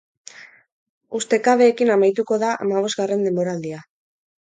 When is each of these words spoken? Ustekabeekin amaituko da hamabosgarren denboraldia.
Ustekabeekin 1.19 1.93
amaituko 1.99 2.41
da 2.47 2.57
hamabosgarren 2.65 3.27
denboraldia. 3.31 3.89